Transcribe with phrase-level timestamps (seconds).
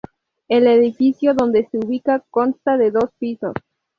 [0.47, 3.53] El edificio donde se ubica consta de dos pisos.